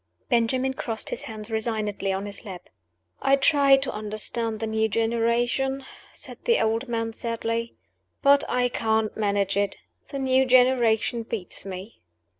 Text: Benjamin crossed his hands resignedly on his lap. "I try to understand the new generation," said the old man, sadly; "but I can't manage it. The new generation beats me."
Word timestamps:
Benjamin 0.29 0.73
crossed 0.73 1.11
his 1.11 1.21
hands 1.21 1.51
resignedly 1.51 2.11
on 2.11 2.25
his 2.25 2.43
lap. 2.43 2.69
"I 3.21 3.35
try 3.35 3.77
to 3.77 3.93
understand 3.93 4.59
the 4.59 4.65
new 4.65 4.89
generation," 4.89 5.85
said 6.11 6.39
the 6.45 6.59
old 6.59 6.87
man, 6.89 7.13
sadly; 7.13 7.75
"but 8.23 8.43
I 8.49 8.69
can't 8.69 9.15
manage 9.15 9.55
it. 9.55 9.77
The 10.07 10.17
new 10.17 10.47
generation 10.47 11.21
beats 11.21 11.65
me." 11.65 12.01